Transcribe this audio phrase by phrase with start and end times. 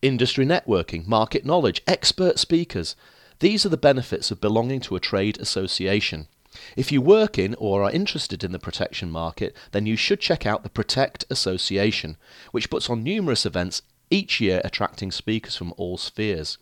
[0.00, 2.94] Industry networking, market knowledge, expert speakers.
[3.40, 6.28] These are the benefits of belonging to a trade association.
[6.76, 10.46] If you work in or are interested in the protection market, then you should check
[10.46, 12.16] out the Protect Association,
[12.52, 16.58] which puts on numerous events each year attracting speakers from all spheres.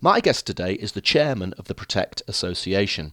[0.00, 3.12] My guest today is the chairman of the Protect Association.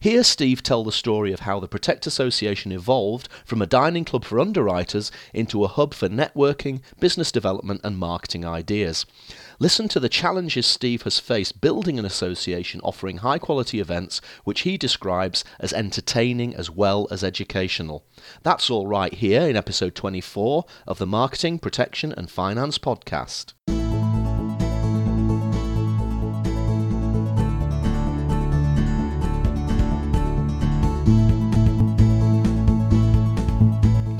[0.00, 4.24] Hear Steve tell the story of how the Protect Association evolved from a dining club
[4.24, 9.06] for underwriters into a hub for networking, business development, and marketing ideas.
[9.58, 14.60] Listen to the challenges Steve has faced building an association offering high quality events, which
[14.60, 18.04] he describes as entertaining as well as educational.
[18.42, 23.52] That's all right here in episode 24 of the Marketing, Protection, and Finance podcast.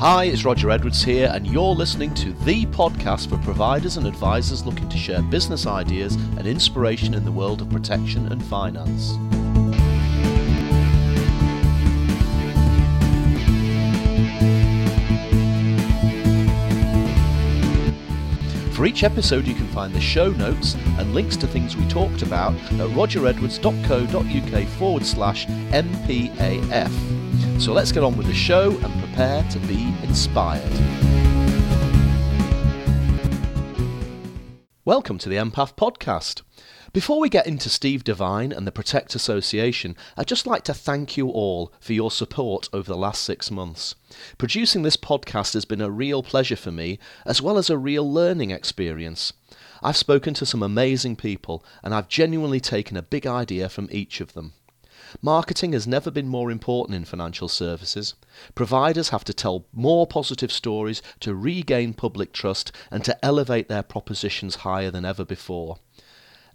[0.00, 4.64] Hi, it's Roger Edwards here, and you're listening to the podcast for providers and advisors
[4.64, 9.12] looking to share business ideas and inspiration in the world of protection and finance.
[18.74, 22.22] For each episode, you can find the show notes and links to things we talked
[22.22, 26.90] about at rogeredwards.co.uk forward slash MPAF.
[27.60, 30.62] So let's get on with the show and prepare to be inspired.
[34.86, 36.40] Welcome to the MPAF Podcast.
[36.94, 41.18] Before we get into Steve Devine and the Protect Association, I'd just like to thank
[41.18, 43.94] you all for your support over the last six months.
[44.38, 48.10] Producing this podcast has been a real pleasure for me, as well as a real
[48.10, 49.34] learning experience.
[49.82, 54.22] I've spoken to some amazing people, and I've genuinely taken a big idea from each
[54.22, 54.54] of them.
[55.22, 58.14] Marketing has never been more important in financial services.
[58.54, 63.82] Providers have to tell more positive stories to regain public trust and to elevate their
[63.82, 65.78] propositions higher than ever before.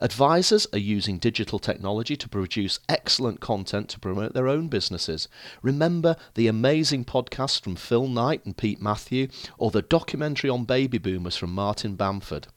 [0.01, 5.29] Advisors are using digital technology to produce excellent content to promote their own businesses.
[5.61, 10.97] Remember the amazing podcast from Phil Knight and Pete Matthew, or the documentary on baby
[10.97, 12.47] boomers from Martin Bamford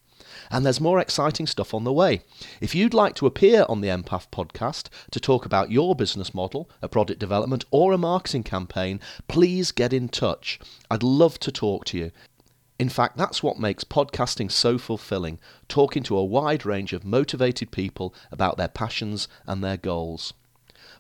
[0.51, 2.23] and there's more exciting stuff on the way.
[2.61, 6.71] If you'd like to appear on the MPAF podcast to talk about your business model,
[6.83, 10.59] a product development, or a marketing campaign, please get in touch.
[10.91, 12.11] I'd love to talk to you.
[12.79, 17.73] In fact, that's what makes podcasting so fulfilling, talking to a wide range of motivated
[17.73, 20.33] people about their passions and their goals.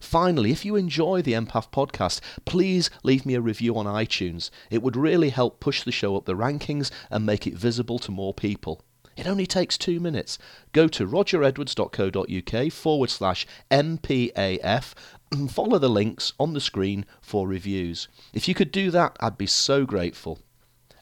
[0.00, 4.50] Finally, if you enjoy the MPAF podcast, please leave me a review on iTunes.
[4.70, 8.10] It would really help push the show up the rankings and make it visible to
[8.10, 8.82] more people.
[9.18, 10.38] It only takes two minutes.
[10.72, 14.94] Go to rogeredwards.co.uk forward slash MPAF
[15.32, 18.06] and follow the links on the screen for reviews.
[18.32, 20.38] If you could do that, I'd be so grateful.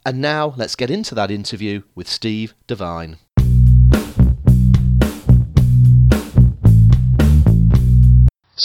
[0.07, 3.19] And now let's get into that interview with Steve Devine.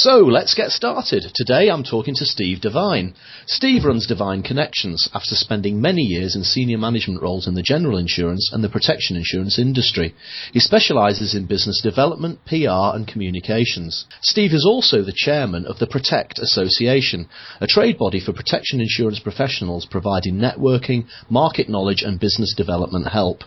[0.04, 1.26] So let's get started.
[1.36, 3.14] Today I'm talking to Steve Devine.
[3.46, 8.00] Steve runs Devine Connections after spending many years in senior management roles in the general
[8.00, 10.16] insurance and the protection insurance industry.
[10.54, 14.06] He specialises in business development, PR and communications.
[14.24, 17.30] Steve is also the chairman of the Protect Association,
[17.60, 23.44] a trade body for protection insurance professionals providing networking, market knowledge and business development help.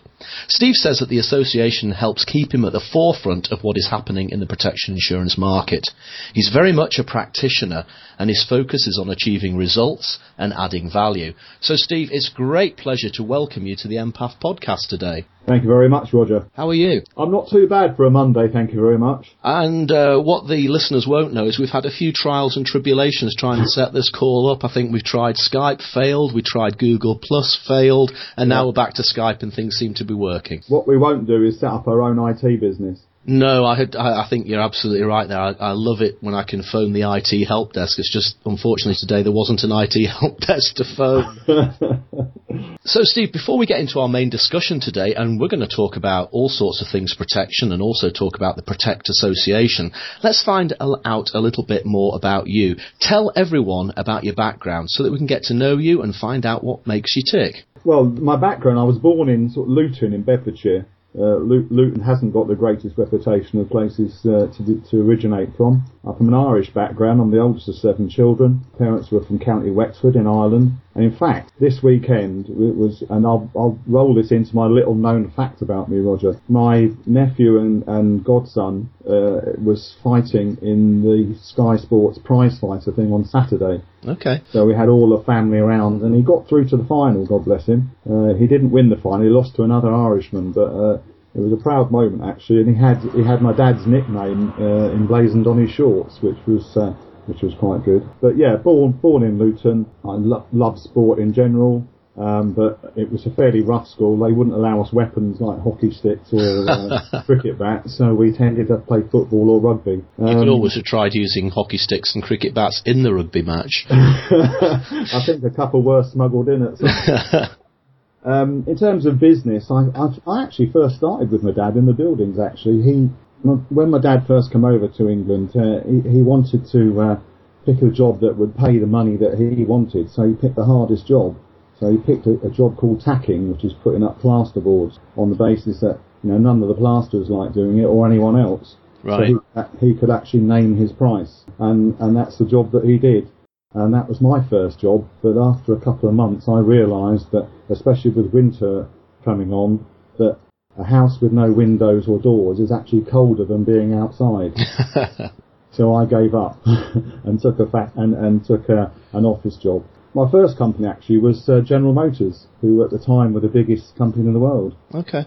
[0.47, 4.29] Steve says that the association helps keep him at the forefront of what is happening
[4.29, 5.89] in the protection insurance market.
[6.33, 7.85] He's very much a practitioner
[8.17, 11.33] and his focus is on achieving results and adding value.
[11.59, 15.25] So, Steve, it's great pleasure to welcome you to the MPAF podcast today.
[15.47, 16.47] Thank you very much, Roger.
[16.53, 17.03] How are you?
[17.15, 19.27] I'm not too bad for a Monday, thank you very much.
[19.43, 23.35] And uh, what the listeners won't know is we've had a few trials and tribulations
[23.37, 24.63] trying to set this call up.
[24.63, 26.33] I think we've tried Skype, failed.
[26.33, 30.04] We tried Google Plus, failed, and now we're back to Skype, and things seem to
[30.05, 30.61] be working.
[30.67, 32.99] What we won't do is set up our own IT business.
[33.27, 35.39] No, I, I, I think you're absolutely right there.
[35.39, 37.97] I, I love it when I can phone the IT help desk.
[37.97, 41.39] It's just unfortunately today there wasn't an IT help desk to phone.
[42.85, 45.95] so, Steve, before we get into our main discussion today, and we're going to talk
[45.95, 49.91] about all sorts of things protection and also talk about the Protect Association,
[50.21, 52.75] let's find out a little bit more about you.
[53.01, 56.45] Tell everyone about your background so that we can get to know you and find
[56.45, 57.65] out what makes you tick.
[57.85, 60.87] Well, my background, I was born in sort of Luton in Bedfordshire.
[61.15, 65.85] Uh, Luton hasn't got the greatest reputation of places uh, to, to originate from.
[66.03, 67.21] I'm from an Irish background.
[67.21, 68.65] I'm the oldest of seven children.
[68.79, 70.71] Parents were from County Wexford in Ireland.
[70.95, 74.95] And in fact, this weekend it was, and I'll, I'll roll this into my little
[74.95, 76.39] known fact about me, Roger.
[76.47, 83.11] My nephew and, and godson uh, was fighting in the Sky Sports prize fighter thing
[83.11, 83.83] on Saturday.
[84.07, 84.41] Okay.
[84.51, 87.25] So we had all the family around, and he got through to the final.
[87.25, 87.91] God bless him.
[88.09, 89.23] Uh, he didn't win the final.
[89.23, 91.01] He lost to another Irishman, but uh,
[91.35, 94.91] it was a proud moment actually, and he had he had my dad's nickname uh,
[94.91, 96.95] emblazoned on his shorts, which was uh,
[97.27, 98.03] which was quite good.
[98.21, 101.87] But yeah, born born in Luton, I lo- love sport in general.
[102.17, 104.17] Um, but it was a fairly rough school.
[104.17, 108.69] They wouldn't allow us weapons like hockey sticks or uh, cricket bats, so we tended
[108.69, 110.01] to play football or rugby.
[110.17, 113.41] Um, you could always have tried using hockey sticks and cricket bats in the rugby
[113.41, 113.85] match.
[113.89, 116.79] I think a couple were smuggled in at
[118.23, 121.85] um, in terms of business, I, I, I actually first started with my dad in
[121.85, 122.39] the buildings.
[122.39, 123.09] Actually, he
[123.43, 127.19] when my dad first came over to England, uh, he, he, wanted to uh,
[127.65, 130.65] pick a job that would pay the money that he wanted, so he picked the
[130.65, 131.37] hardest job.
[131.79, 135.35] So he picked a, a, job called tacking, which is putting up plasterboards on the
[135.35, 138.77] basis that you know none of the plasterers like doing it or anyone else.
[139.03, 139.33] Right.
[139.55, 142.97] So he, he could actually name his price, and and that's the job that he
[142.97, 143.29] did.
[143.73, 145.05] And that was my first job.
[145.21, 148.87] But after a couple of months, I realised that, especially with winter
[149.25, 149.85] coming on,
[150.17, 150.39] that
[150.77, 154.53] a house with no windows or doors is actually colder than being outside.
[155.71, 159.83] so I gave up and took a fa- and, and took a, an office job.
[160.13, 163.95] My first company actually was uh, General Motors, who at the time were the biggest
[163.97, 164.75] company in the world.
[164.93, 165.25] Okay.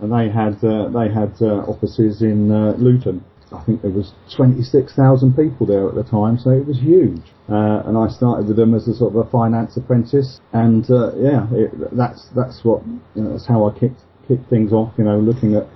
[0.00, 3.24] And they had uh, they had uh, offices in uh, Luton.
[3.50, 7.22] I think there was 26,000 people there at the time, so it was huge.
[7.48, 11.16] Uh, and I started with them as a sort of a finance apprentice, and uh,
[11.16, 14.92] yeah, it, that's that's what you know, that's how I kicked kicked things off.
[14.98, 15.66] You know, looking at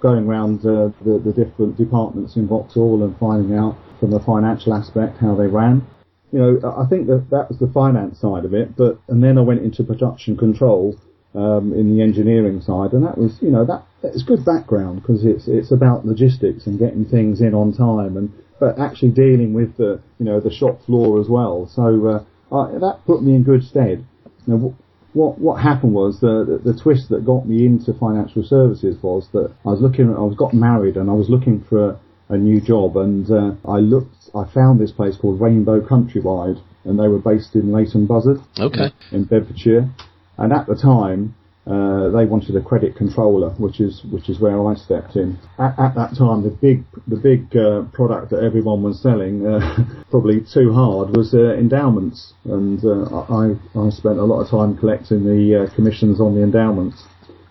[0.00, 5.16] going around the, the different departments in Vauxhall and finding out from the financial aspect
[5.18, 5.86] how they ran
[6.34, 9.38] you know, I think that that was the finance side of it, but and then
[9.38, 10.98] I went into production control
[11.32, 15.24] um, in the engineering side, and that was, you know, that it's good background because
[15.24, 19.76] it's it's about logistics and getting things in on time, and but actually dealing with
[19.76, 21.70] the, you know, the shop floor as well.
[21.72, 24.04] So uh, I, that put me in good stead.
[24.48, 24.74] Now,
[25.14, 29.28] what what happened was the, the, the twist that got me into financial services was
[29.32, 32.36] that I was looking, I was got married, and I was looking for a, a
[32.36, 37.08] new job, and uh, I looked I found this place called Rainbow Countrywide, and they
[37.08, 39.88] were based in Leighton Buzzard, okay, in Bedfordshire.
[40.36, 44.66] And at the time, uh, they wanted a credit controller, which is which is where
[44.68, 45.38] I stepped in.
[45.58, 50.04] At, at that time, the big the big uh, product that everyone was selling, uh,
[50.10, 54.76] probably too hard, was uh, endowments, and uh, I I spent a lot of time
[54.76, 57.02] collecting the uh, commissions on the endowments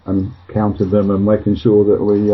[0.05, 2.29] and counted them and making sure that we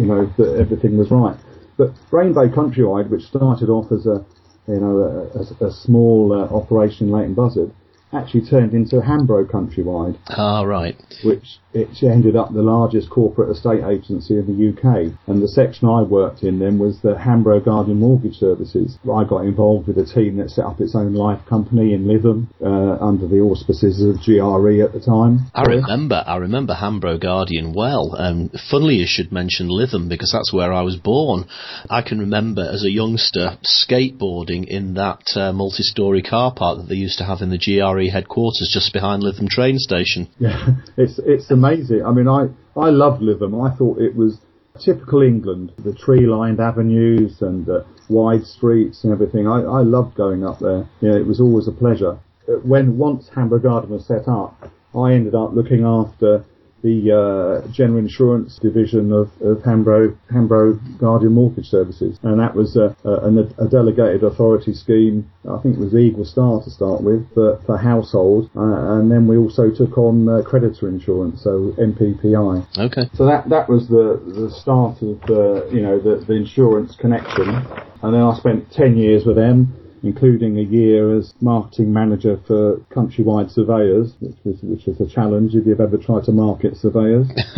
[0.00, 1.36] you know that everything was right.
[1.76, 4.24] But Rainbow Countrywide, which started off as a
[4.66, 7.70] you know a, a, a small operation in Leighton Buzzard,
[8.12, 10.18] actually turned into Hambro Countrywide.
[10.28, 10.96] Ah, right.
[11.24, 15.12] Which it ended up the largest corporate estate agency in the UK.
[15.26, 18.98] And the section I worked in then was the Hambro Guardian Mortgage Services.
[19.04, 22.48] I got involved with a team that set up its own life company in Lytham
[22.60, 25.50] uh, under the auspices of GRE at the time.
[25.54, 28.14] I remember, I remember Hambro Guardian well.
[28.18, 31.46] Um, funnily, you should mention Lytham because that's where I was born.
[31.88, 36.96] I can remember as a youngster skateboarding in that uh, multi-story car park that they
[36.96, 40.28] used to have in the GRE headquarters just behind Lytham train station.
[40.38, 42.04] Yeah, it's it's amazing.
[42.04, 43.52] I mean, I I loved Lytham.
[43.64, 44.40] I thought it was
[44.84, 49.46] typical England, the tree-lined avenues and uh, wide streets and everything.
[49.46, 50.88] I I loved going up there.
[51.00, 52.18] Yeah, it was always a pleasure.
[52.48, 56.44] Uh, when once Hambro Guardian was set up, I ended up looking after
[56.82, 62.76] the uh, general insurance division of, of Hambro, Hambro Guardian Mortgage Services, and that was
[62.76, 65.30] a, a, a, delegated authority scheme.
[65.48, 69.26] I think it was Eagle Star to start with for, for household, uh, and then
[69.26, 72.78] we also took on uh, creditor insurance, so MPPI.
[72.78, 73.08] Okay.
[73.14, 77.48] So that that was the the start of the you know the, the insurance connection,
[77.48, 82.78] and then I spent ten years with them including a year as marketing manager for
[82.90, 87.28] Countrywide Surveyors, which was which was a challenge if you've ever tried to market surveyors.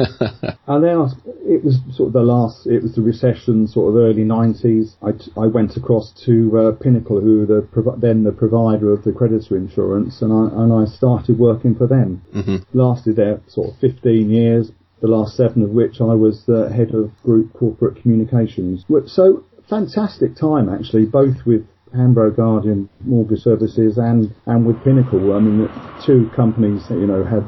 [0.67, 1.09] and then I,
[1.47, 4.95] it was sort of the last, it was the recession, sort of early 90s.
[5.03, 9.13] I, I went across to uh, Pinnacle, who were the then the provider of the
[9.13, 12.23] creditor insurance, and I and I started working for them.
[12.35, 12.79] Mm-hmm.
[12.79, 14.71] Lasted there sort of 15 years.
[15.01, 18.85] The last seven of which I was the head of group corporate communications.
[19.07, 25.33] So fantastic time actually, both with Hambro Guardian Mortgage Services and, and with Pinnacle.
[25.33, 25.69] I mean,
[26.05, 27.45] two companies, that, you know, had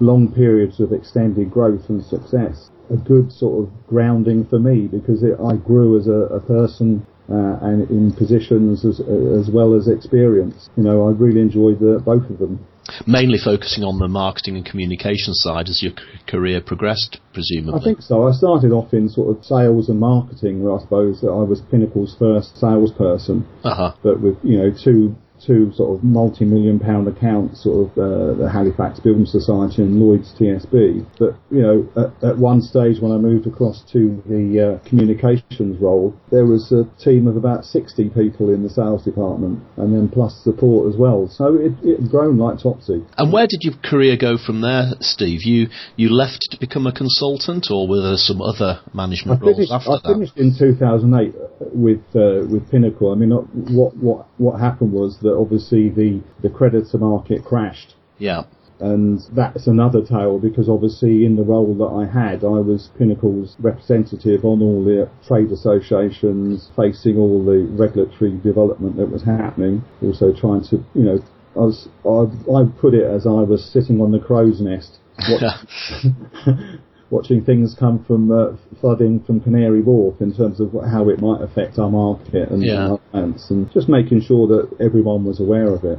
[0.00, 2.70] long periods of extended growth and success.
[2.90, 7.06] A good sort of grounding for me because it, I grew as a, a person
[7.28, 10.68] uh, and in positions as, as well as experience.
[10.76, 12.66] You know, I really enjoyed the, both of them
[13.06, 15.92] mainly focusing on the marketing and communication side as your
[16.26, 17.80] career progressed, presumably.
[17.80, 18.26] I think so.
[18.26, 22.16] I started off in sort of sales and marketing, where I suppose I was Pinnacle's
[22.18, 23.46] first salesperson.
[23.64, 23.94] Uh-huh.
[24.02, 28.50] But with you know two two sort of multi-million pound accounts, sort of uh, the
[28.50, 31.06] Halifax Building Society and Lloyds TSB.
[31.18, 35.80] But you know, at, at one stage when I moved across to the uh, communications
[35.80, 40.08] role, there was a team of about 60 people in the sales department, and then
[40.08, 41.28] plus support as well.
[41.28, 43.04] So it it grown like topsy.
[43.16, 45.40] And where did your career go from there, Steve?
[45.44, 49.70] You you left to become a consultant, or were there some other management I finished,
[49.70, 50.14] roles after I that?
[50.14, 51.34] finished in 2008
[51.72, 53.12] with uh, with Pinnacle.
[53.12, 53.38] I mean, uh,
[53.72, 57.94] what what what happened was that obviously the the creditor market crashed.
[58.18, 58.44] Yeah.
[58.80, 63.54] And that's another tale because obviously in the role that I had, I was Pinnacle's
[63.60, 69.84] representative on all the trade associations, facing all the regulatory development that was happening.
[70.02, 71.18] Also trying to, you know,
[71.56, 76.06] I was, I, I put it as I was sitting on the crow's nest, watch,
[77.10, 81.42] watching things come from uh, flooding from Canary Wharf in terms of how it might
[81.42, 82.90] affect our market and, Yeah.
[82.92, 85.98] our clients, and just making sure that everyone was aware of it.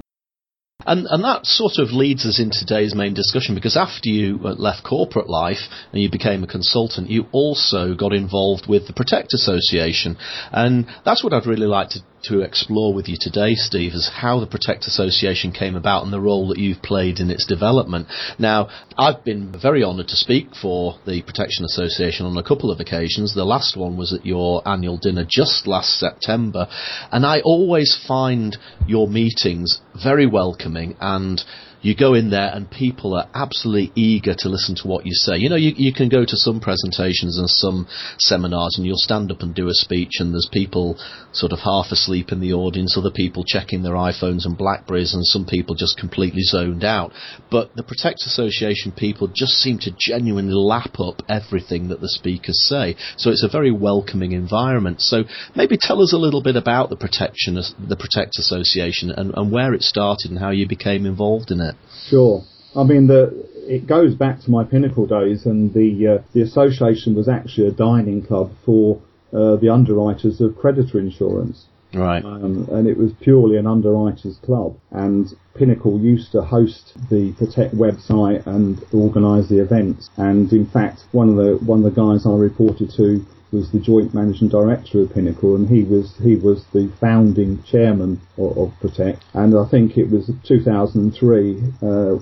[0.85, 4.53] And and that sort of leads us into today's main discussion because after you uh,
[4.53, 9.33] left corporate life and you became a consultant, you also got involved with the Protect
[9.33, 10.17] Association,
[10.51, 11.99] and that's what I'd really like to.
[12.25, 16.21] To explore with you today, Steve, is how the Protect Association came about and the
[16.21, 18.07] role that you've played in its development.
[18.37, 22.79] Now, I've been very honoured to speak for the Protection Association on a couple of
[22.79, 23.33] occasions.
[23.33, 26.67] The last one was at your annual dinner just last September,
[27.11, 31.43] and I always find your meetings very welcoming and
[31.81, 35.37] you go in there and people are absolutely eager to listen to what you say.
[35.37, 37.87] You know, you, you can go to some presentations and some
[38.19, 40.97] seminars and you'll stand up and do a speech and there's people
[41.33, 45.25] sort of half asleep in the audience, other people checking their iPhones and Blackberries and
[45.25, 47.11] some people just completely zoned out.
[47.49, 52.61] But the Protect Association people just seem to genuinely lap up everything that the speakers
[52.67, 52.95] say.
[53.17, 55.01] So it's a very welcoming environment.
[55.01, 55.23] So
[55.55, 59.73] maybe tell us a little bit about the Protection, the Protect Association and, and where
[59.73, 61.70] it started and how you became involved in it.
[62.09, 62.43] Sure.
[62.75, 67.15] I mean, the, it goes back to my Pinnacle days, and the uh, the association
[67.15, 69.01] was actually a dining club for
[69.33, 71.65] uh, the underwriters of creditor insurance.
[71.93, 72.23] Right.
[72.23, 74.77] Um, and it was purely an underwriters club.
[74.91, 80.09] And Pinnacle used to host the Protect website and organise the events.
[80.15, 83.79] And in fact, one of the one of the guys I reported to was the
[83.79, 88.73] joint managing director of Pinnacle, and he was he was the founding chairman of, of
[88.79, 89.23] Protect.
[89.33, 91.57] And I think it was 2003.
[91.81, 92.15] Uh,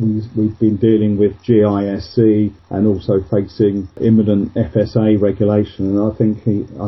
[0.00, 5.86] we, we've been dealing with GISC and also facing imminent FSA regulation.
[5.98, 6.86] And I think he, I,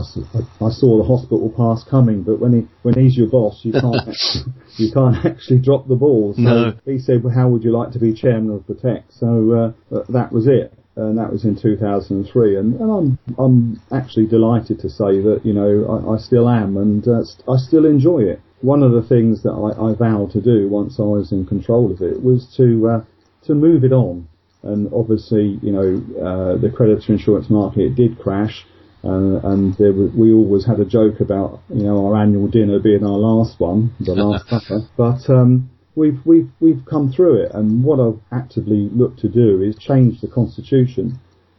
[0.64, 3.96] I saw the hospital pass coming, but when he when he's your boss, you can't
[3.96, 6.34] actually, you can't actually drop the ball.
[6.36, 6.72] So No.
[6.84, 10.32] he said, well, "How would you like to be chairman of Protect?" So uh, that
[10.32, 12.56] was it and that was in 2003.
[12.56, 16.76] And, and I'm I'm actually delighted to say that you know I, I still am,
[16.76, 18.40] and uh, st- I still enjoy it.
[18.60, 21.90] One of the things that I, I vowed to do once I was in control
[21.90, 23.04] of it was to uh,
[23.46, 24.28] to move it on.
[24.62, 28.64] And obviously, you know, uh, the creditor insurance market did crash.
[29.02, 33.02] And there was, we always had a joke about, you know, our annual dinner being
[33.02, 34.86] our last one, the last supper.
[34.96, 39.62] But um, we've we've we've come through it, and what I've actively looked to do
[39.62, 41.18] is change the constitution,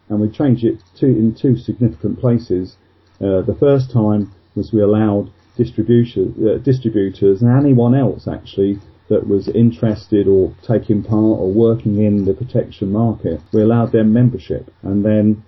[0.10, 2.78] and we changed it to in two significant places.
[3.22, 9.28] Uh, the first time was we allowed distribution, uh, distributors and anyone else actually that
[9.28, 14.72] was interested or taking part or working in the protection market, we allowed them membership,
[14.82, 15.44] and then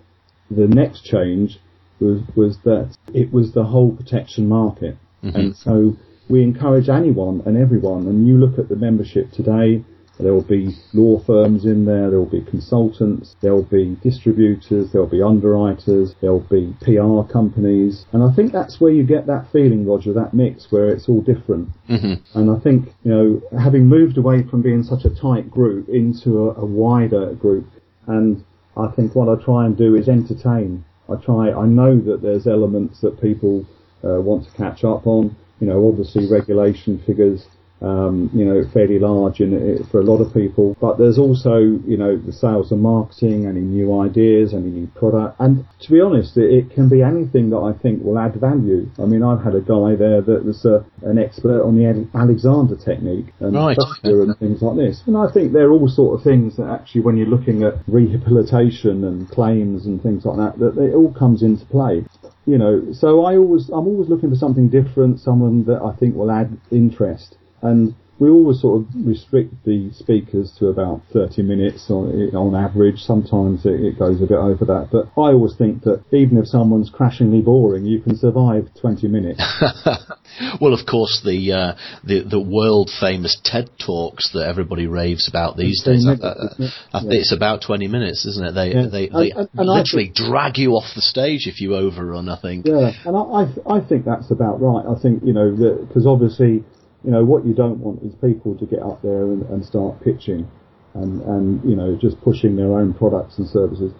[0.52, 1.60] the next change
[2.00, 5.96] was was that it was the whole protection market, and so
[6.30, 8.08] we encourage anyone and everyone.
[8.08, 9.84] And you look at the membership today.
[10.18, 14.92] There will be law firms in there, there will be consultants, there will be distributors,
[14.92, 18.06] there will be underwriters, there will be PR companies.
[18.14, 21.22] And I think that's where you get that feeling, Roger, that mix where it's all
[21.22, 21.68] different.
[21.90, 22.40] Mm-hmm.
[22.40, 26.50] And I think, you know, having moved away from being such a tight group into
[26.50, 27.68] a, a wider group,
[28.08, 28.42] and
[28.78, 30.86] I think what I try and do is entertain.
[31.10, 33.66] I try, I know that there's elements that people
[34.04, 35.36] uh, want to catch up on.
[35.60, 37.46] You know, obviously regulation figures,
[37.82, 40.78] um, you know, fairly large in it for a lot of people.
[40.80, 45.40] But there's also, you know, the sales and marketing, any new ideas, any new product.
[45.40, 48.90] And to be honest, it, it can be anything that I think will add value.
[48.98, 52.76] I mean, I've had a guy there that was uh, an expert on the Alexander
[52.76, 53.78] technique and Right.
[54.04, 55.04] and things like this.
[55.06, 59.04] And I think they're all sort of things that actually, when you're looking at rehabilitation
[59.04, 62.06] and claims and things like that, that it all comes into play.
[62.46, 66.16] You know, so I always, I'm always looking for something different, someone that I think
[66.16, 67.38] will add interest.
[67.66, 73.00] And we always sort of restrict the speakers to about 30 minutes on, on average.
[73.00, 76.48] Sometimes it, it, goes a bit over that, but I always think that even if
[76.48, 79.42] someone's crashingly boring, you can survive 20 minutes.
[80.62, 85.58] well, of course, the, uh, the the world famous TED talks that everybody raves about
[85.58, 86.06] these days.
[86.06, 87.20] Minutes, I, I, think yeah.
[87.20, 88.52] it's about 20 minutes, isn't it?
[88.54, 88.88] They yeah.
[88.90, 92.30] they, they and, and, literally think, drag you off the stage if you overrun.
[92.30, 92.66] I think.
[92.66, 94.86] Yeah, and I I, I think that's about right.
[94.88, 95.52] I think you know
[95.86, 96.64] because obviously
[97.06, 100.02] you know, what you don't want is people to get up there and, and start
[100.04, 100.50] pitching
[100.94, 103.94] and, and, you know, just pushing their own products and services.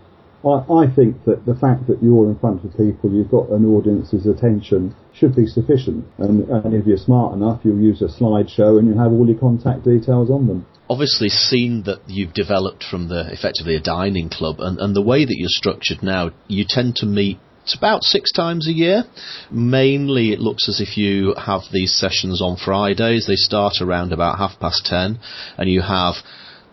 [0.44, 3.66] I, I think that the fact that you're in front of people, you've got an
[3.66, 6.06] audience's attention should be sufficient.
[6.18, 9.40] And, and if you're smart enough, you'll use a slideshow and you have all your
[9.40, 14.58] contact details on them obviously seen that you've developed from the effectively a dining club
[14.60, 18.32] and, and the way that you're structured now, you tend to meet it's about six
[18.32, 19.06] times a year.
[19.50, 23.26] Mainly, it looks as if you have these sessions on Fridays.
[23.26, 25.18] They start around about half past ten,
[25.58, 26.14] and you have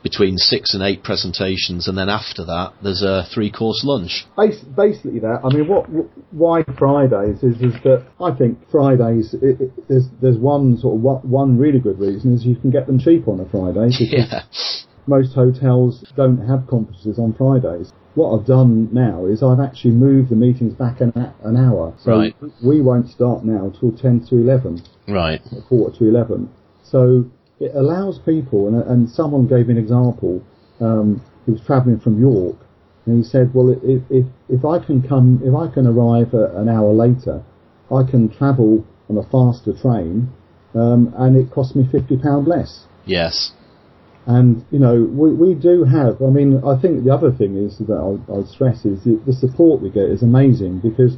[0.03, 4.27] between six and eight presentations, and then after that, there's a three-course lunch.
[4.37, 5.41] Basically, that.
[5.43, 5.87] I mean, what
[6.31, 11.25] why Fridays is is that I think Fridays it, it, there's there's one sort of
[11.25, 13.89] one really good reason is you can get them cheap on a Friday.
[13.99, 14.43] yeah.
[15.07, 20.31] Most hotels don't have conferences on Fridays what I've done now is I've actually moved
[20.31, 21.95] the meetings back an, an hour.
[21.99, 22.37] So right.
[22.63, 24.83] we won't start now till 10 to 11.
[25.09, 25.41] Right.
[25.69, 26.51] Quarter to 11.
[26.83, 30.45] So it allows people, and, and someone gave me an example,
[30.81, 32.57] um, he was travelling from York,
[33.07, 36.69] and he said, well, if, if, if I can come, if I can arrive an
[36.69, 37.43] hour later,
[37.91, 40.31] I can travel on a faster train,
[40.75, 42.87] um, and it costs me £50 less.
[43.07, 43.53] Yes.
[44.27, 47.79] And, you know, we, we do have, I mean, I think the other thing is
[47.79, 51.17] that I'll, I'll stress is the, the, support we get is amazing because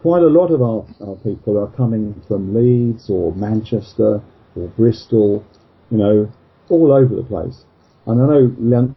[0.00, 4.20] quite a lot of our, our people are coming from Leeds or Manchester
[4.56, 5.44] or Bristol,
[5.90, 6.32] you know,
[6.68, 7.64] all over the place.
[8.06, 8.56] And I know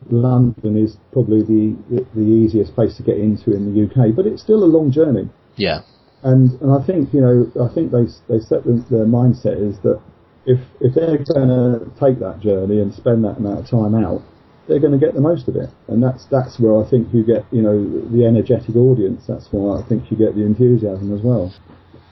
[0.10, 4.42] London is probably the, the easiest place to get into in the UK, but it's
[4.42, 5.30] still a long journey.
[5.56, 5.82] Yeah.
[6.24, 9.78] And, and I think, you know, I think they, they set the, their mindset is
[9.84, 10.02] that
[10.46, 14.22] if if they're going to take that journey and spend that amount of time out,
[14.68, 17.26] they're going to get the most of it, and that's that's where I think you
[17.26, 17.78] get you know
[18.10, 19.24] the energetic audience.
[19.28, 21.54] That's why I think you get the enthusiasm as well.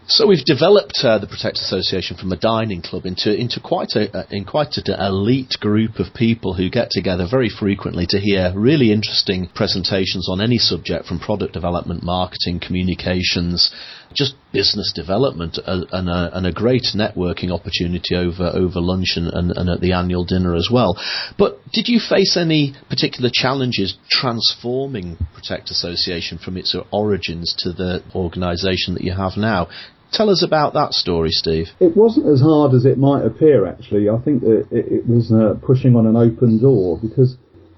[0.05, 4.11] So we've developed uh, the Protect Association from a dining club into into quite a
[4.11, 8.51] uh, in quite an elite group of people who get together very frequently to hear
[8.53, 13.71] really interesting presentations on any subject from product development, marketing, communications,
[14.15, 19.51] just business development, and, a, and, a, great networking opportunity over over lunch and, and,
[19.51, 20.95] and at the annual dinner as well.
[21.37, 28.03] But did you face any particular challenges transforming Protect Association from its origins to the
[28.15, 29.69] organisation that you have now?
[30.11, 31.69] Tell us about that story, Steve.
[31.79, 34.09] It wasn't as hard as it might appear, actually.
[34.09, 37.35] I think it, it was uh, pushing on an open door because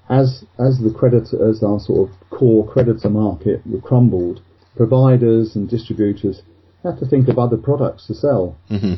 [0.08, 4.42] as as the creditor, as our sort of core creditor market crumbled,
[4.76, 6.42] providers and distributors
[6.82, 8.56] had to think of other products to sell.
[8.70, 8.94] Mm-hmm.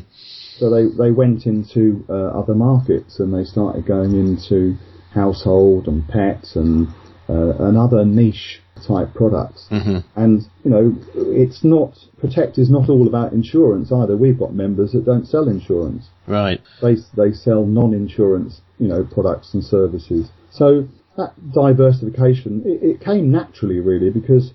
[0.57, 4.75] So they, they went into uh, other markets and they started going into
[5.13, 6.87] household and pets and
[7.27, 9.67] uh, and other niche type products.
[9.71, 9.99] Mm-hmm.
[10.19, 14.17] And you know, it's not Protect is not all about insurance either.
[14.17, 16.09] We've got members that don't sell insurance.
[16.27, 16.61] Right.
[16.81, 20.29] They they sell non-insurance, you know, products and services.
[20.51, 20.87] So
[21.17, 24.51] that diversification it, it came naturally, really, because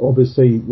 [0.00, 0.62] obviously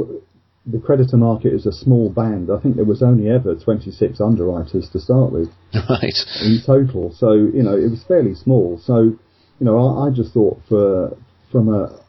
[0.66, 2.50] the creditor market is a small band.
[2.50, 5.48] I think there was only ever 26 underwriters to start with.
[5.88, 6.18] Right.
[6.42, 7.12] In total.
[7.12, 8.78] So, you know, it was fairly small.
[8.78, 11.16] So, you know, I, I just thought for,
[11.50, 12.00] from a,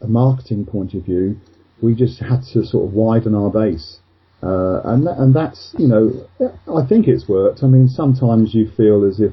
[0.00, 1.36] a marketing point of view,
[1.82, 3.98] we just had to sort of widen our base.
[4.42, 6.28] Uh, and that, and that's you know
[6.68, 7.62] I think it's worked.
[7.62, 9.32] I mean sometimes you feel as if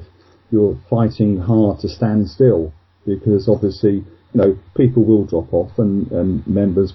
[0.50, 2.72] you're fighting hard to stand still
[3.04, 6.92] because obviously you know people will drop off and, and members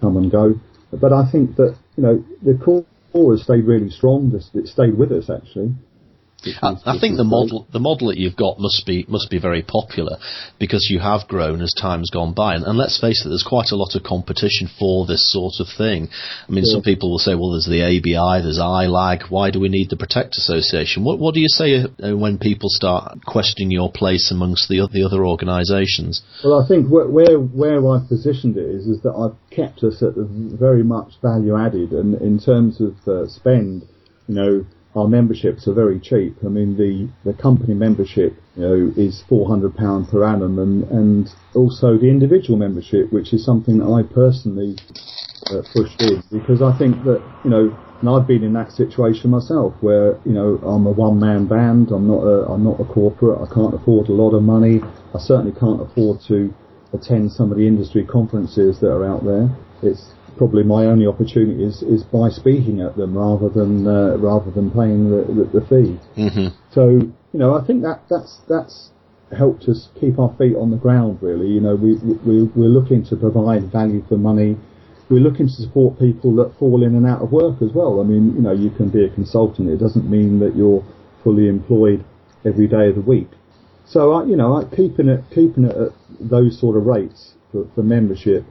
[0.00, 0.54] come and go.
[0.92, 4.32] But I think that you know the core has stayed really strong.
[4.54, 5.74] It stayed with us actually.
[6.62, 9.62] I, I think the model the model that you've got must be must be very
[9.62, 10.18] popular
[10.58, 13.70] because you have grown as time's gone by, and, and let's face it, there's quite
[13.70, 16.08] a lot of competition for this sort of thing.
[16.48, 16.72] I mean, yeah.
[16.72, 19.30] some people will say, well, there's the ABI, there's ILAG.
[19.30, 21.04] Why do we need the Protect Association?
[21.04, 25.04] What what do you say uh, when people start questioning your place amongst the the
[25.04, 26.22] other organisations?
[26.44, 30.02] Well, I think where where, where I've positioned it is is that I've kept us
[30.02, 33.86] at very much value added, and in terms of uh, spend,
[34.26, 36.36] you know our memberships are very cheap.
[36.44, 41.96] I mean, the, the company membership, you know, is £400 per annum and, and also
[41.96, 44.76] the individual membership, which is something that I personally
[45.50, 49.30] uh, pushed in because I think that you know, and I've been in that situation
[49.30, 51.90] myself where you know I'm a one man band.
[51.90, 53.40] I'm not a I'm not a corporate.
[53.40, 54.80] I can't afford a lot of money.
[55.14, 56.52] I certainly can't afford to
[56.92, 59.48] attend some of the industry conferences that are out there.
[59.82, 64.50] It's probably my only opportunity is, is by speaking at them rather than uh, rather
[64.50, 65.98] than paying the, the, the fee.
[66.16, 66.48] Mm-hmm.
[66.72, 68.90] So you know, I think that that's that's
[69.36, 71.18] helped us keep our feet on the ground.
[71.22, 74.56] Really, you know, we, we we're looking to provide value for money.
[75.08, 78.00] We're looking to support people that fall in and out of work as well.
[78.00, 79.68] I mean, you know, you can be a consultant.
[79.68, 80.82] It doesn't mean that you're
[81.22, 82.04] fully employed
[82.44, 83.28] every day of the week.
[83.84, 87.82] So, I, you know, keeping it keeping it at those sort of rates for, for
[87.82, 88.44] membership,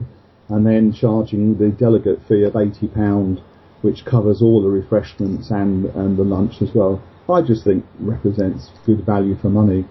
[0.48, 3.40] and then charging the delegate fee of eighty pound,
[3.82, 7.02] which covers all the refreshments and and the lunch as well.
[7.28, 9.86] I just think represents good value for money.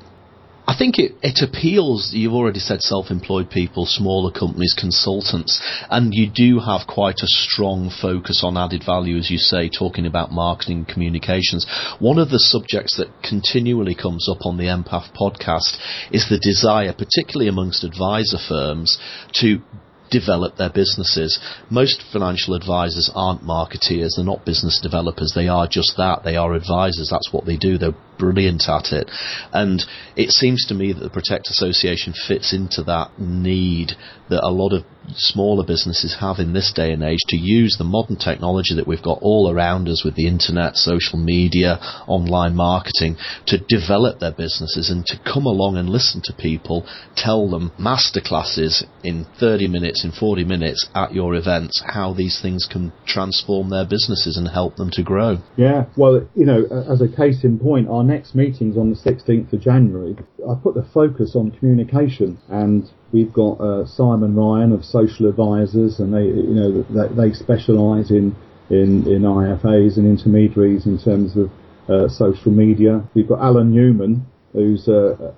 [0.68, 5.60] I think it, it appeals, you've already said self-employed people, smaller companies, consultants,
[5.90, 10.06] and you do have quite a strong focus on added value, as you say, talking
[10.06, 11.66] about marketing communications.
[12.00, 15.78] One of the subjects that continually comes up on the MPAF podcast
[16.12, 18.98] is the desire, particularly amongst advisor firms,
[19.42, 19.62] to
[20.12, 21.40] develop their businesses.
[21.70, 26.54] Most financial advisors aren't marketeers, they're not business developers, they are just that, they are
[26.54, 29.10] advisors, that's what they do, they're brilliant at it.
[29.52, 29.84] And
[30.16, 33.94] it seems to me that the Protect Association fits into that need
[34.30, 37.84] that a lot of smaller businesses have in this day and age to use the
[37.84, 43.18] modern technology that we've got all around us with the internet, social media, online marketing
[43.48, 48.84] to develop their businesses and to come along and listen to people, tell them masterclasses
[49.04, 53.86] in 30 minutes, in 40 minutes at your events, how these things can transform their
[53.86, 55.38] businesses and help them to grow.
[55.58, 59.54] Yeah, well, you know, as a case in point, our next meeting's on the 16th
[59.54, 60.16] of January.
[60.50, 66.00] I put the focus on communication and we've got uh, Simon Ryan of Social Advisors
[66.00, 68.36] and they, you know, they, they specialise in,
[68.70, 71.50] in, in IFAs and intermediaries in terms of
[71.90, 73.04] uh, social media.
[73.14, 75.34] We've got Alan Newman, who's, uh,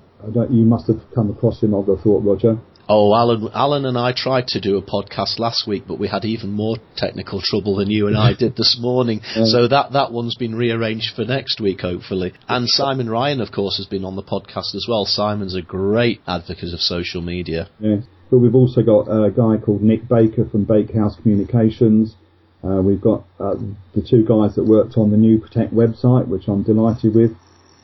[0.49, 2.57] you must have come across him, I've thought, Roger.
[2.89, 6.25] Oh, Alan, Alan and I tried to do a podcast last week, but we had
[6.25, 9.21] even more technical trouble than you and I did this morning.
[9.35, 9.45] Yeah.
[9.45, 12.33] So that, that one's been rearranged for next week, hopefully.
[12.47, 15.05] And Simon Ryan, of course, has been on the podcast as well.
[15.05, 17.69] Simon's a great advocate of social media.
[17.79, 17.97] Yeah.
[18.29, 22.15] But we've also got a guy called Nick Baker from Bakehouse Communications.
[22.63, 23.55] Uh, we've got uh,
[23.93, 27.31] the two guys that worked on the new Protect website, which I'm delighted with.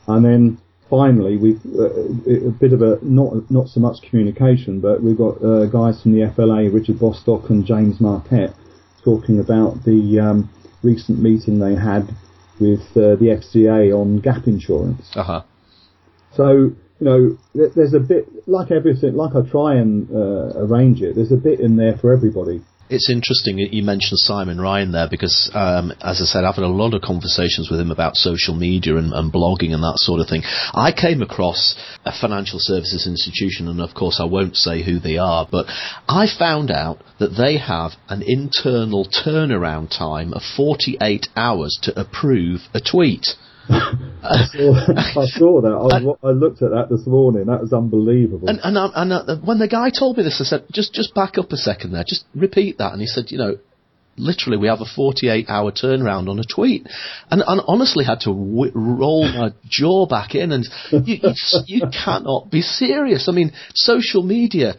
[0.08, 0.58] And then
[0.90, 5.42] finally, we've uh, a bit of a not not so much communication, but we've got
[5.42, 8.54] uh, guys from the FLA, Richard Bostock and James Marquette,
[9.04, 10.50] talking about the um,
[10.82, 12.14] recent meeting they had
[12.58, 15.10] with uh, the FCA on gap insurance.
[15.14, 15.42] Uh-huh.
[16.34, 21.14] So you know, there's a bit like everything, like I try and uh, arrange it.
[21.14, 22.62] There's a bit in there for everybody.
[22.90, 26.64] It's interesting that you mentioned Simon Ryan there because, um, as I said, I've had
[26.64, 30.18] a lot of conversations with him about social media and, and, blogging and that sort
[30.18, 30.42] of thing.
[30.44, 35.18] I came across a financial services institution, and of course I won't say who they
[35.18, 35.66] are, but
[36.08, 42.62] I found out that they have an internal turnaround time of 48 hours to approve
[42.74, 43.36] a tweet.
[43.70, 45.68] I, saw, I saw that.
[45.68, 47.46] I, was, I, looked at that this morning.
[47.46, 48.48] That was unbelievable.
[48.48, 51.52] And, and, and when the guy told me this, I said, just just back up
[51.52, 52.04] a second there.
[52.06, 52.92] Just repeat that.
[52.92, 53.58] And he said, you know,
[54.16, 56.86] literally we have a 48 hour turnaround on a tweet
[57.30, 61.34] and, and honestly had to w- roll my jaw back in and you, you,
[61.66, 64.74] you, cannot be serious i mean social media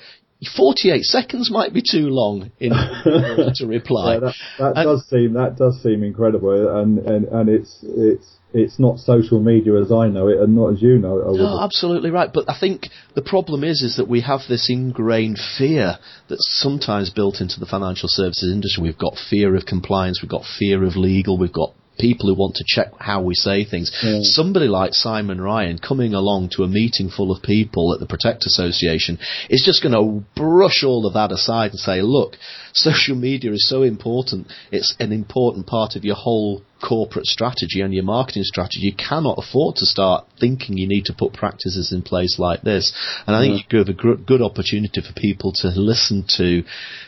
[0.56, 5.34] 48 seconds might be too long in order to reply yeah, that, that does seem
[5.34, 10.08] that does seem incredible and, and, and it's it's it's not social media as I
[10.08, 11.38] know it and not as you know it.
[11.38, 12.30] No, absolutely right.
[12.34, 17.10] But I think the problem is, is that we have this ingrained fear that's sometimes
[17.10, 18.84] built into the financial services industry.
[18.84, 22.56] We've got fear of compliance, we've got fear of legal, we've got people who want
[22.56, 23.92] to check how we say things.
[24.04, 24.20] Yeah.
[24.22, 28.46] Somebody like Simon Ryan coming along to a meeting full of people at the Protect
[28.46, 32.36] Association is just going to brush all of that aside and say, look,
[32.74, 34.48] social media is so important.
[34.72, 39.38] It's an important part of your whole corporate strategy and your marketing strategy, you cannot
[39.38, 42.94] afford to start thinking you need to put practices in place like this.
[43.28, 43.58] And I think mm.
[43.58, 46.64] you give a gr- good opportunity for people to listen to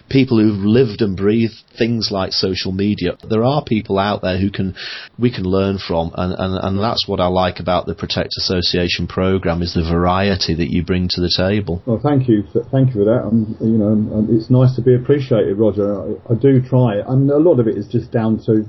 [0.09, 3.17] people who've lived and breathed things like social media.
[3.27, 4.75] There are people out there who can
[5.17, 9.07] we can learn from, and, and, and that's what I like about the Protect Association
[9.07, 11.81] program is the variety that you bring to the table.
[11.85, 13.23] Well, thank you, for, thank you for that.
[13.29, 16.01] And you know, it's nice to be appreciated, Roger.
[16.01, 17.01] I, I do try.
[17.01, 18.65] I mean, a lot of it is just down to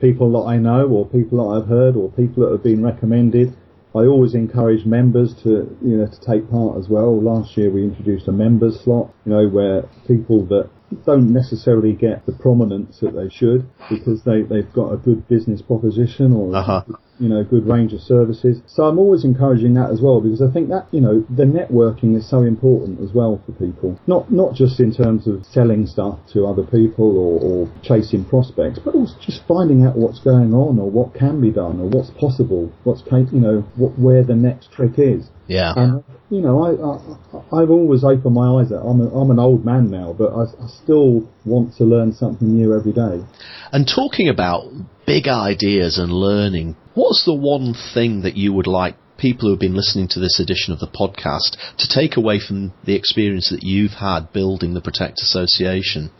[0.00, 3.56] people that I know or people that I've heard or people that have been recommended.
[3.94, 7.20] I always encourage members to, you know, to take part as well.
[7.20, 10.70] Last year we introduced a members slot, you know, where people that
[11.04, 15.60] don't necessarily get the prominence that they should because they, they've got a good business
[15.62, 16.82] proposition or Uh-huh.
[17.20, 18.60] You know, good range of services.
[18.66, 22.16] So I'm always encouraging that as well because I think that, you know, the networking
[22.16, 24.00] is so important as well for people.
[24.06, 28.78] Not not just in terms of selling stuff to other people or, or chasing prospects,
[28.82, 32.10] but also just finding out what's going on or what can be done or what's
[32.10, 33.02] possible, what's
[33.32, 35.28] you know, what where the next trick is.
[35.46, 35.74] Yeah.
[35.76, 38.70] And you know, I, I I've always opened my eyes.
[38.70, 42.48] I'm a, I'm an old man now, but I, I still want to learn something
[42.48, 43.24] new every day.
[43.72, 44.70] And talking about
[45.06, 49.60] big ideas and learning, what's the one thing that you would like people who have
[49.60, 53.62] been listening to this edition of the podcast to take away from the experience that
[53.62, 56.10] you've had building the Protect Association?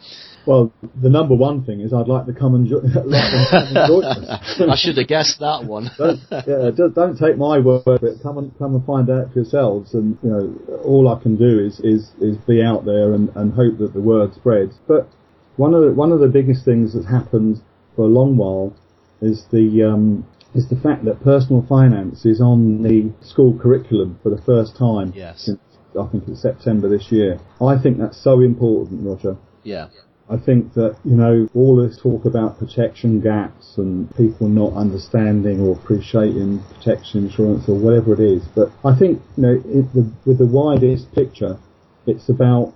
[0.47, 3.47] Well, the number one thing is I'd like to come and, jo- like them to
[3.51, 4.61] come and join us.
[4.61, 5.91] I should have guessed that one.
[5.99, 8.23] don't, yeah, just don't take my word for it.
[8.23, 9.95] Come and come and find out for yourselves.
[9.95, 13.53] And you know, all I can do is is, is be out there and, and
[13.53, 14.77] hope that the word spreads.
[14.89, 15.09] But
[15.57, 17.61] one of the, one of the biggest things that's happened
[17.95, 18.75] for a long while
[19.21, 24.31] is the um, is the fact that personal finance is on the school curriculum for
[24.31, 25.13] the first time.
[25.15, 25.43] Yes.
[25.43, 25.61] Since,
[26.01, 27.39] I think it's September this year.
[27.61, 29.37] I think that's so important, Roger.
[29.65, 29.89] yeah.
[30.31, 35.61] I think that, you know, all this talk about protection gaps and people not understanding
[35.61, 40.09] or appreciating protection insurance or whatever it is, but I think, you know, it, the,
[40.25, 41.59] with the widest picture,
[42.07, 42.75] it's about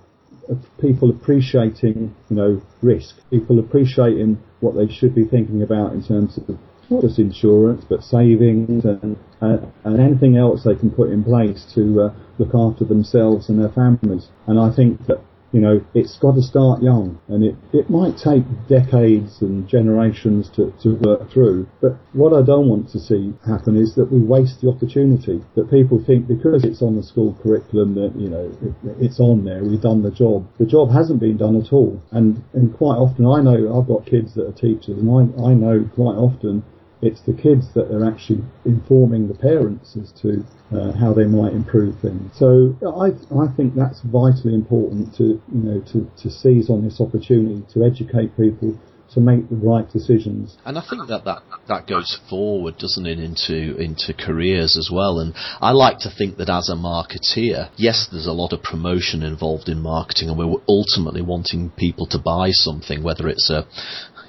[0.81, 6.37] people appreciating, you know, risk, people appreciating what they should be thinking about in terms
[6.37, 11.23] of not just insurance, but savings and, uh, and anything else they can put in
[11.23, 14.27] place to uh, look after themselves and their families.
[14.45, 15.21] And I think that
[15.55, 20.49] you know, it's got to start young, and it, it might take decades and generations
[20.53, 21.65] to, to work through.
[21.79, 25.41] But what I don't want to see happen is that we waste the opportunity.
[25.55, 29.45] That people think because it's on the school curriculum that you know it, it's on
[29.45, 30.45] there, we've done the job.
[30.59, 34.05] The job hasn't been done at all, and and quite often I know I've got
[34.05, 36.65] kids that are teachers, and I I know quite often
[37.05, 41.53] it's the kids that are actually informing the parents as to uh, how they might
[41.53, 42.31] improve things.
[42.37, 46.99] So I, I think that's vitally important to, you know, to, to seize on this
[46.99, 48.77] opportunity to educate people
[49.13, 50.57] to make the right decisions.
[50.65, 55.19] And I think that, that that goes forward, doesn't it, into into careers as well.
[55.19, 59.23] And I like to think that as a marketeer, yes, there's a lot of promotion
[59.23, 63.67] involved in marketing, and we're ultimately wanting people to buy something, whether it's a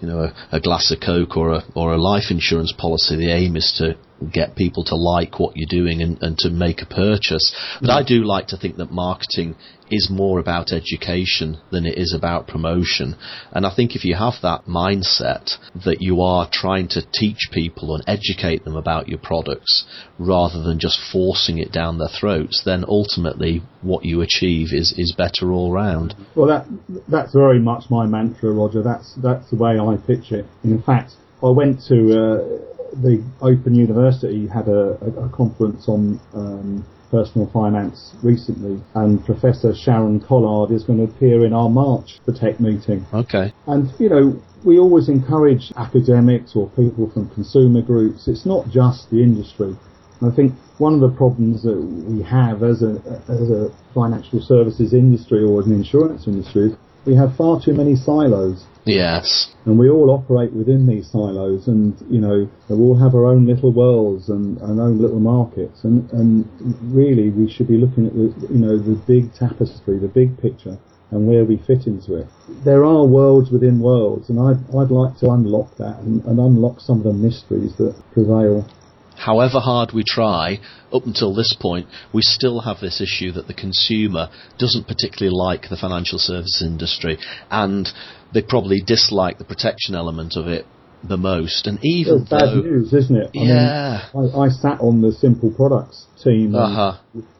[0.00, 3.32] you know, a, a, glass of Coke or a, or a life insurance policy, the
[3.32, 3.96] aim is to
[4.33, 7.55] get people to like what you're doing and, and to make a purchase.
[7.81, 9.57] But I do like to think that marketing
[9.90, 13.14] is more about education than it is about promotion.
[13.52, 17.94] And I think if you have that mindset that you are trying to teach people
[17.94, 19.87] and educate them about your products
[20.18, 25.14] rather than just forcing it down their throats, then ultimately what you achieve is, is
[25.16, 26.14] better all round.
[26.35, 26.66] Well, that
[27.09, 28.83] that's very much my mantra, Roger.
[28.83, 30.46] That's that's the way I pitch it.
[30.64, 36.20] In fact, I went to uh, the Open University had a, a, a conference on
[36.35, 42.18] um, personal finance recently, and Professor Sharon Collard is going to appear in our March
[42.25, 43.07] Protect meeting.
[43.12, 43.53] Okay.
[43.66, 48.29] And you know, we always encourage academics or people from consumer groups.
[48.29, 49.77] It's not just the industry.
[50.22, 54.94] I think one of the problems that we have as a as a financial services
[54.94, 58.66] industry or as an insurance industry is we have far too many silos.
[58.84, 59.52] Yes.
[59.64, 63.46] And we all operate within these silos and, you know, we all have our own
[63.46, 66.48] little worlds and, and own little markets and, and
[66.82, 70.78] really we should be looking at the, you know, the big tapestry, the big picture
[71.10, 72.26] and where we fit into it.
[72.64, 76.80] There are worlds within worlds and I'd, I'd like to unlock that and, and unlock
[76.80, 78.68] some of the mysteries that prevail
[79.16, 80.61] however hard we try,
[80.92, 85.68] up until this point, we still have this issue that the consumer doesn't particularly like
[85.68, 87.18] the financial services industry,
[87.50, 87.88] and
[88.33, 90.66] they probably dislike the protection element of it
[91.02, 91.66] the most.
[91.66, 93.31] And even it's bad though, news, isn't it?
[93.35, 96.55] I yeah, mean, I, I sat on the simple products team.
[96.55, 96.98] Uh-huh.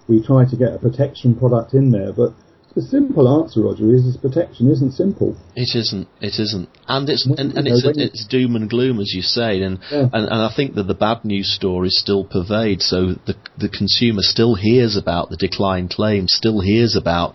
[0.09, 2.33] We tried to get a protection product in there, but
[2.77, 5.35] the simple answer, Roger, is this protection isn't simple.
[5.57, 6.07] It isn't.
[6.21, 9.81] It isn't, and it's and, and it's it's doom and gloom as you say, and,
[9.91, 10.11] Yeah.
[10.13, 12.83] and and I think that the bad news stories still pervade.
[12.83, 17.35] So the the consumer still hears about the decline claims, still hears about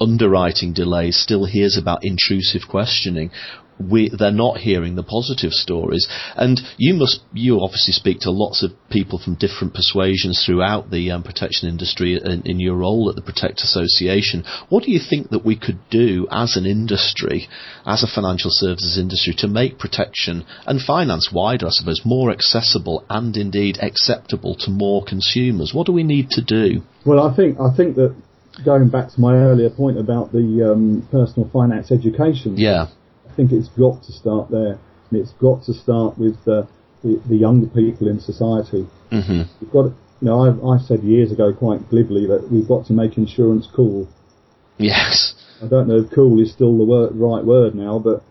[0.00, 3.30] underwriting delays still hears about intrusive questioning,
[3.78, 6.06] we, they're not hearing the positive stories.
[6.36, 11.10] And you must, you obviously speak to lots of people from different persuasions throughout the
[11.10, 14.44] um, protection industry in, in, your role at the Protect Association.
[14.68, 17.48] What do you think that we could do as an industry,
[17.84, 23.04] as a financial services industry, to make protection and finance wider, I suppose, more accessible
[23.10, 25.72] and indeed acceptable to more consumers?
[25.74, 26.82] What do we need to do?
[27.04, 28.14] Well, I think I think that
[28.64, 32.56] going back to my earlier point about the um, personal finance education.
[32.56, 32.86] Yeah
[33.36, 34.78] think it's got to start there,
[35.10, 36.64] and it's got to start with uh,
[37.02, 38.86] the, the younger people in society.
[39.10, 39.42] Mm-hmm.
[39.60, 42.92] We've got, you know, I've, I said years ago quite glibly that we've got to
[42.92, 44.08] make insurance cool.
[44.78, 45.34] Yes.
[45.62, 48.22] I don't know if cool is still the word, right word now, but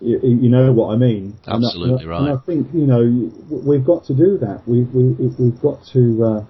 [0.00, 1.36] you, you know what I mean.
[1.46, 2.30] Absolutely and I, right.
[2.30, 4.62] And I think you know we've got to do that.
[4.66, 6.24] We we we've got to.
[6.24, 6.44] Uh,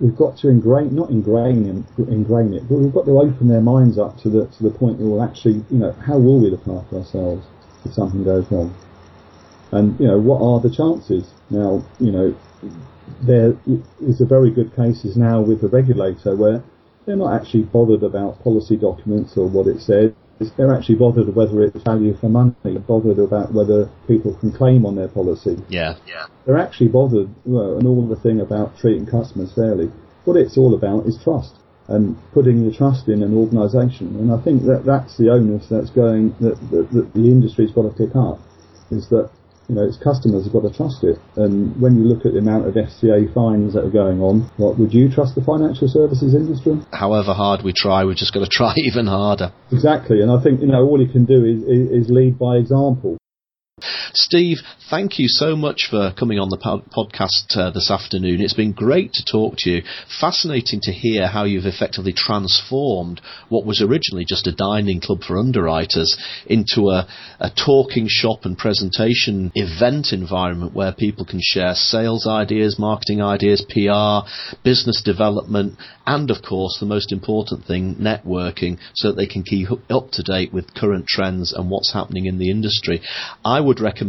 [0.00, 3.98] we've got to ingrain, not ingrain, ingrain it, but we've got to open their minds
[3.98, 6.66] up to the to the point where we'll actually, you know, how will we look
[6.68, 7.46] after ourselves
[7.84, 8.74] if something goes wrong?
[9.72, 11.32] And you know, what are the chances?
[11.50, 12.36] Now, you know,
[13.22, 13.56] there
[14.00, 16.62] is a very good cases now with the regulator where
[17.06, 21.62] they're not actually bothered about policy documents or what it says they're actually bothered whether
[21.62, 25.56] it's value for money, bothered about whether people can claim on their policy.
[25.68, 26.26] Yeah, yeah.
[26.44, 29.90] They're actually bothered, well, and all the thing about treating customers fairly.
[30.24, 31.54] What it's all about is trust
[31.88, 34.08] and putting your trust in an organisation.
[34.16, 37.82] And I think that that's the onus that's going that, that, that the industry's got
[37.82, 38.40] to pick up
[38.90, 39.30] is that
[39.68, 41.18] you know, its customers have got to trust it.
[41.36, 44.78] And when you look at the amount of FCA fines that are going on, what
[44.78, 46.78] would you trust the financial services industry?
[46.92, 49.52] However hard we try, we're just got to try even harder.
[49.72, 52.56] Exactly, and I think you know all you can do is, is, is lead by
[52.56, 53.18] example.
[54.18, 58.40] Steve, thank you so much for coming on the podcast uh, this afternoon.
[58.40, 59.82] It's been great to talk to you.
[60.18, 65.36] Fascinating to hear how you've effectively transformed what was originally just a dining club for
[65.36, 67.06] underwriters into a,
[67.40, 73.66] a talking shop and presentation event environment where people can share sales ideas, marketing ideas,
[73.68, 74.26] PR,
[74.64, 75.74] business development,
[76.06, 80.22] and of course, the most important thing, networking, so that they can keep up to
[80.22, 83.02] date with current trends and what's happening in the industry.
[83.44, 84.05] I would recommend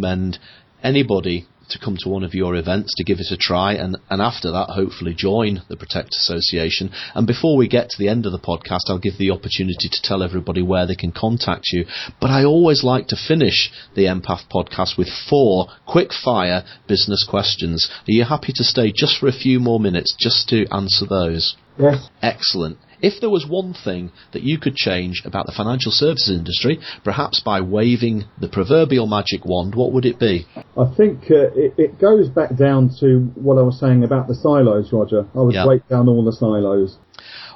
[0.83, 4.21] anybody to come to one of your events to give it a try and, and
[4.21, 6.89] after that hopefully join the Protect Association.
[7.13, 10.01] And before we get to the end of the podcast, I'll give the opportunity to
[10.01, 11.85] tell everybody where they can contact you.
[12.21, 17.89] But I always like to finish the MPAF podcast with four quick fire business questions.
[18.07, 21.55] Are you happy to stay just for a few more minutes just to answer those?
[21.77, 22.09] Yes.
[22.21, 22.77] Excellent.
[23.01, 27.39] If there was one thing that you could change about the financial services industry, perhaps
[27.39, 30.47] by waving the proverbial magic wand, what would it be?
[30.55, 34.35] I think uh, it, it, goes back down to what I was saying about the
[34.35, 35.27] silos, Roger.
[35.35, 35.65] I would yep.
[35.65, 36.97] break down all the silos.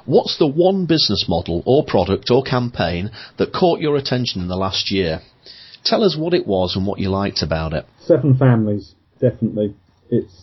[0.04, 4.56] What's the one business model or product or campaign that caught your attention in the
[4.56, 5.20] last year?
[5.84, 7.86] Tell us what it was and what you liked about it.
[8.00, 9.74] Seven Families, definitely.
[10.10, 10.42] It's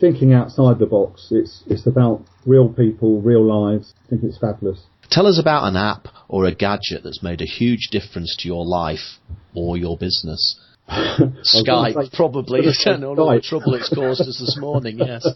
[0.00, 1.28] thinking outside the box.
[1.30, 3.94] It's it's about real people, real lives.
[4.06, 4.80] I think it's fabulous.
[5.10, 8.64] Tell us about an app or a gadget that's made a huge difference to your
[8.64, 9.18] life
[9.54, 10.58] or your business.
[10.88, 12.60] Skype, say, probably.
[12.60, 15.26] I don't know what trouble it's caused us this morning, yes.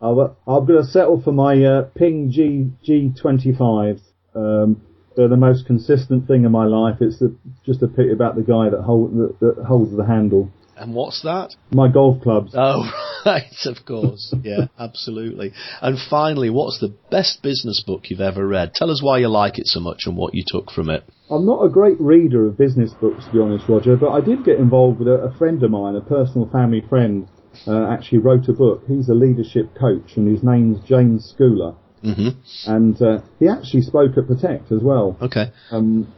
[0.00, 4.00] I'm going to settle for my uh, Ping G, G25.
[4.34, 4.82] Um,
[5.16, 6.98] they're the most consistent thing in my life.
[7.00, 7.34] It's the,
[7.66, 10.52] just a pity about the guy that, hold, that, that holds the handle.
[10.78, 11.54] And what's that?
[11.70, 12.52] My golf clubs.
[12.54, 12.90] Oh,
[13.26, 14.34] right, of course.
[14.42, 15.52] Yeah, absolutely.
[15.80, 18.74] And finally, what's the best business book you've ever read?
[18.74, 21.04] Tell us why you like it so much and what you took from it.
[21.30, 24.44] I'm not a great reader of business books, to be honest, Roger, but I did
[24.44, 27.28] get involved with a, a friend of mine, a personal family friend,
[27.66, 28.82] uh, actually wrote a book.
[28.86, 31.74] He's a leadership coach, and his name's James Scouller.
[32.04, 32.70] Mm-hmm.
[32.70, 35.18] And uh, he actually spoke at Protect as well.
[35.20, 35.50] Okay.
[35.70, 36.12] Um,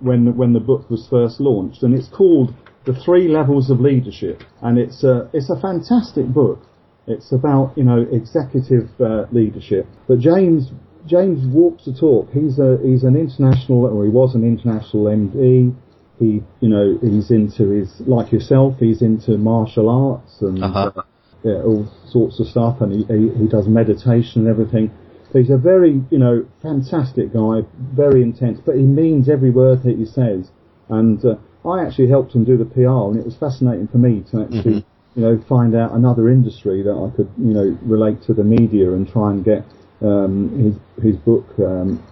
[0.00, 2.52] when when the book was first launched, and it's called
[2.84, 6.60] the three levels of leadership, and it's a it's a fantastic book.
[7.06, 9.86] It's about you know executive uh, leadership.
[10.06, 10.70] But James
[11.06, 12.30] James walks the talk.
[12.32, 15.74] He's a he's an international or he was an international MD.
[16.18, 18.76] He you know he's into his like yourself.
[18.78, 20.92] He's into martial arts and uh-huh.
[20.96, 21.02] uh,
[21.42, 24.90] yeah, all sorts of stuff, and he, he he does meditation and everything.
[25.32, 27.60] So he's a very you know fantastic guy,
[27.94, 30.50] very intense, but he means every word that he says.
[30.88, 34.22] And uh, I actually helped him do the PR, and it was fascinating for me
[34.30, 35.20] to actually, mm-hmm.
[35.20, 38.92] you know, find out another industry that I could, you know, relate to the media
[38.92, 39.64] and try and get
[40.02, 40.50] um,
[40.96, 42.02] his his book, um,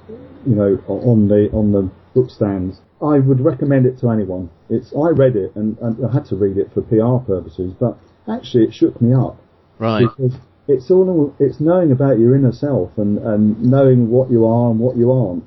[0.47, 2.81] you know, on the on the book stands.
[3.03, 4.49] I would recommend it to anyone.
[4.71, 7.99] It's I read it and, and I had to read it for PR purposes, but
[8.29, 9.37] actually it shook me up.
[9.79, 10.07] Right.
[10.17, 10.39] Because
[10.69, 14.79] it's all it's knowing about your inner self and, and knowing what you are and
[14.79, 15.45] what you aren't,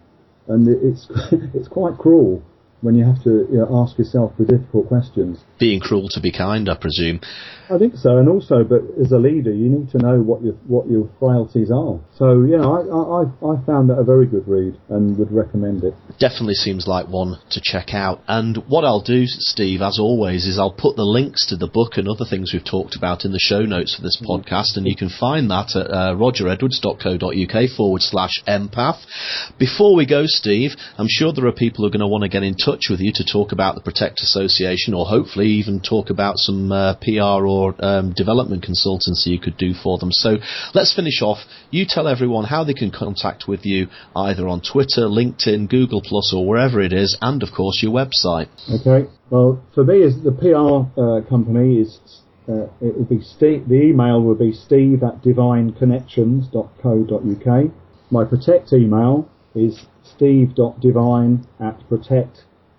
[0.48, 1.08] and it's
[1.56, 2.44] it's quite cruel
[2.86, 5.40] when you have to you know, ask yourself the difficult questions.
[5.60, 7.20] Being cruel to be kind, I presume.
[7.70, 10.54] I think so, and also, but as a leader, you need to know what your
[10.68, 12.00] what your frailties are.
[12.16, 15.84] So, you know, I I, I found that a very good read and would recommend
[15.84, 15.96] it.
[16.20, 18.22] Definitely seems like one to check out.
[18.28, 21.94] And what I'll do, Steve, as always, is I'll put the links to the book
[21.98, 24.32] and other things we've talked about in the show notes for this mm-hmm.
[24.32, 29.02] podcast, and you can find that at uh, rogeredwards.co.uk forward slash mpaf.
[29.58, 32.30] Before we go, Steve, I'm sure there are people who are going to want to
[32.30, 36.10] get in touch with you to talk about the Protect Association, or hopefully even talk
[36.10, 40.12] about some uh, PR or um, development consultancy you could do for them.
[40.12, 40.38] So
[40.74, 41.40] let's finish off.
[41.72, 46.34] You tell everyone how they can contact with you either on Twitter, LinkedIn, Google Plus,
[46.36, 48.48] or wherever it is, and of course your website.
[48.70, 49.10] Okay.
[49.30, 52.00] Well, for me, the PR uh, company is
[52.48, 57.72] uh, it will be Steve, the email will be steve at divineconnections.co.uk.
[58.12, 61.80] My protect email is steve.divine at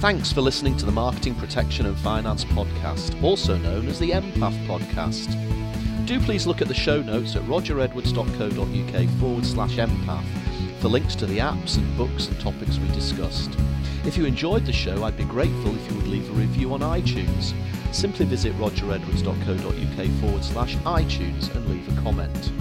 [0.00, 4.66] Thanks for listening to the Marketing Protection and Finance Podcast, also known as the MPAF
[4.66, 5.36] Podcast.
[6.06, 10.24] Do please look at the show notes at rogeredwards.co.uk forward slash mpaf
[10.80, 13.50] for links to the apps and books and topics we discussed.
[14.06, 16.80] If you enjoyed the show, I'd be grateful if you would leave a review on
[16.80, 17.52] iTunes.
[17.94, 22.52] Simply visit rogeredwards.co.uk forward slash iTunes and leave a comment.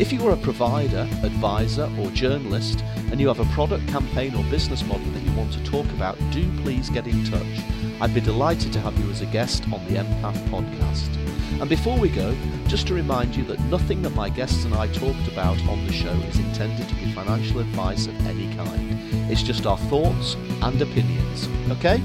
[0.00, 4.42] If you are a provider, advisor, or journalist and you have a product, campaign, or
[4.44, 7.60] business model that you want to talk about, do please get in touch.
[8.00, 11.60] I'd be delighted to have you as a guest on the MPAF podcast.
[11.60, 12.34] And before we go,
[12.66, 15.92] just to remind you that nothing that my guests and I talked about on the
[15.92, 18.98] show is intended to be financial advice of any kind.
[19.30, 21.48] It's just our thoughts and opinions.
[21.70, 22.02] Okay?